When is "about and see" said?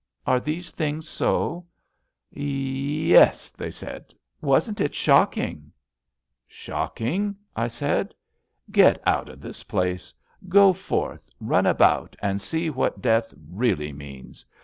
11.67-12.71